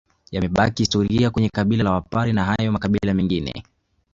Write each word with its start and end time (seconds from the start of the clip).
Yamebaki 0.31 0.81
historia 0.83 1.29
kwenye 1.29 1.49
kabila 1.49 1.83
la 1.83 1.91
wapare 1.91 2.33
na 2.33 2.43
hayo 2.45 2.71
makabila 2.71 3.13
mengine 3.13 3.63